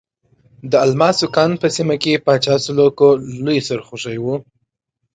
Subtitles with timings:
[0.71, 3.07] د الماسو کان په سیمه کې پاچا سلوکو
[3.43, 4.35] لوی سرخوږی وو.